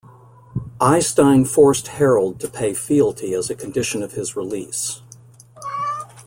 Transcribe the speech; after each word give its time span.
Eystein 0.81 1.45
forced 1.45 1.89
Harald 1.89 2.39
to 2.39 2.47
pay 2.49 2.73
fealty 2.73 3.35
as 3.35 3.51
a 3.51 3.55
condition 3.55 4.01
of 4.01 4.13
his 4.13 4.35
release. 4.35 5.03